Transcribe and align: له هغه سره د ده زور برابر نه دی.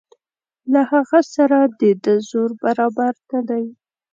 له 0.71 0.81
هغه 0.91 1.19
سره 1.35 1.59
د 1.79 1.81
ده 2.03 2.15
زور 2.29 2.49
برابر 2.63 3.13
نه 3.31 3.39
دی. 3.49 3.65